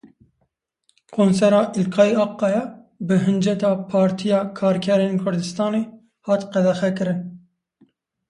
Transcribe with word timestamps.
Konsera 1.15 1.59
Îlkay 1.81 2.15
Akkaya 2.23 2.61
bi 3.07 3.15
hinceta 3.25 3.69
Partiya 3.91 4.39
Karkerên 4.59 5.15
Kurdistanê 5.23 5.83
hat 6.29 6.41
qedexekirin. 6.53 7.19